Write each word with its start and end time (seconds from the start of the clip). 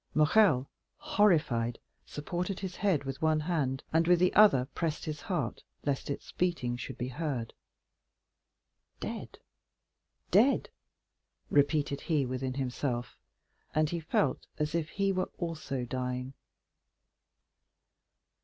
Morrel, 0.15 0.67
horrified, 0.97 1.77
supported 2.07 2.59
his 2.59 2.77
head 2.77 3.03
with 3.03 3.21
one 3.21 3.41
hand, 3.41 3.83
and 3.93 4.07
with 4.07 4.17
the 4.17 4.33
other 4.33 4.65
pressed 4.73 5.05
his 5.05 5.21
heart, 5.21 5.61
lest 5.85 6.09
its 6.09 6.31
beatings 6.31 6.81
should 6.81 6.97
be 6.97 7.09
heard. 7.09 7.53
"Dead, 8.99 9.37
dead!" 10.31 10.69
repeated 11.51 12.01
he 12.01 12.25
within 12.25 12.55
himself; 12.55 13.15
and 13.75 13.91
he 13.91 13.99
felt 13.99 14.47
as 14.57 14.73
if 14.73 14.89
he 14.89 15.11
were 15.11 15.29
also 15.37 15.85
dying. 15.85 16.33